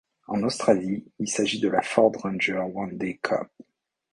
[0.27, 3.51] En Australie, il s'agit de la Ford Ranger One Day Cup.